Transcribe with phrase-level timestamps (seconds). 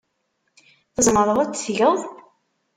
[0.95, 1.99] Tzemreḍ ad t-tgeḍ.